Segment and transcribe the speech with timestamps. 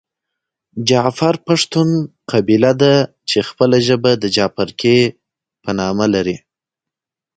[0.87, 1.89] جعفر پښتون
[2.31, 2.93] قبیله ده
[3.29, 4.99] چې خپله ژبه د جعفرکي
[5.63, 6.37] په نامه لري.